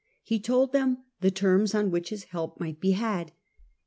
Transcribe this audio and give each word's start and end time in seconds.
He 0.23 0.39
told 0.39 0.71
them 0.71 1.03
the 1.19 1.29
terms 1.29 1.75
on 1.75 1.91
which 1.91 2.09
his 2.09 2.23
help 2.23 2.59
might 2.59 2.79
be 2.79 2.93
had. 2.93 3.33